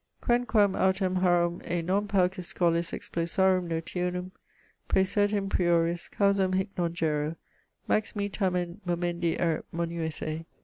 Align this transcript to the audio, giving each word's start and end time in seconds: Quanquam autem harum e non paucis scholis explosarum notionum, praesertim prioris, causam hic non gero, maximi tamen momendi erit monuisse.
Quanquam 0.19 0.73
autem 0.75 1.17
harum 1.21 1.61
e 1.63 1.83
non 1.83 2.07
paucis 2.07 2.51
scholis 2.51 2.91
explosarum 2.91 3.67
notionum, 3.67 4.31
praesertim 4.89 5.47
prioris, 5.47 6.09
causam 6.09 6.53
hic 6.55 6.69
non 6.75 6.91
gero, 6.91 7.35
maximi 7.87 8.27
tamen 8.27 8.79
momendi 8.83 9.39
erit 9.39 9.63
monuisse. 9.71 10.45